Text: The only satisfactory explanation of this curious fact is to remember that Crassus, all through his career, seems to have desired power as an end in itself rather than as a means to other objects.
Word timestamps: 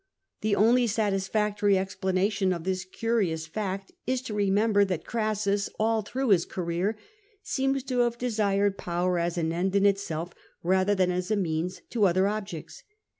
The 0.41 0.55
only 0.55 0.87
satisfactory 0.87 1.77
explanation 1.77 2.51
of 2.51 2.63
this 2.63 2.85
curious 2.91 3.45
fact 3.45 3.91
is 4.07 4.23
to 4.23 4.33
remember 4.33 4.83
that 4.83 5.05
Crassus, 5.05 5.69
all 5.79 6.01
through 6.01 6.29
his 6.29 6.43
career, 6.43 6.97
seems 7.43 7.83
to 7.83 7.99
have 7.99 8.17
desired 8.17 8.79
power 8.79 9.19
as 9.19 9.37
an 9.37 9.51
end 9.53 9.75
in 9.75 9.85
itself 9.85 10.33
rather 10.63 10.95
than 10.95 11.11
as 11.11 11.29
a 11.29 11.35
means 11.35 11.81
to 11.91 12.05
other 12.05 12.27
objects. 12.27 12.81